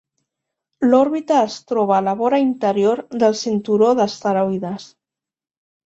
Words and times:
L'òrbita 0.93 1.37
es 1.49 1.59
troba 1.73 1.95
a 1.99 2.01
la 2.07 2.15
vora 2.23 2.41
interior 2.47 3.05
del 3.25 3.39
cinturó 3.45 3.95
d'asteroides. 4.01 4.93